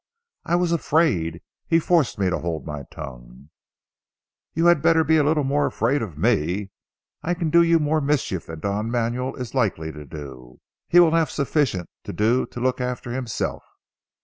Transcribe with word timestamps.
"I 0.45 0.55
was 0.55 0.71
afraid. 0.71 1.43
He 1.67 1.77
forced 1.77 2.17
me 2.17 2.31
to 2.31 2.39
hold 2.39 2.65
my 2.65 2.85
tongue." 2.89 3.51
"You 4.55 4.65
had 4.65 4.81
better 4.81 5.03
be 5.03 5.17
a 5.17 5.23
little 5.23 5.43
more 5.43 5.67
afraid 5.67 6.01
of 6.01 6.17
me. 6.17 6.71
I 7.21 7.35
can 7.35 7.51
do 7.51 7.61
you 7.61 7.77
more 7.77 8.01
mischief 8.01 8.47
than 8.47 8.61
Don 8.61 8.89
Manuel 8.89 9.35
is 9.35 9.53
likely 9.53 9.91
to 9.91 10.03
do. 10.07 10.59
He 10.89 10.99
will 10.99 11.11
have 11.13 11.29
sufficient 11.29 11.87
to 12.05 12.13
do 12.13 12.47
to 12.47 12.59
look 12.59 12.81
after 12.81 13.11
himself. 13.11 13.63